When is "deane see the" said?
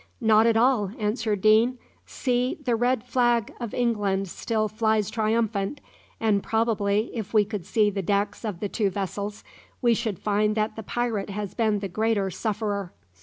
1.41-2.75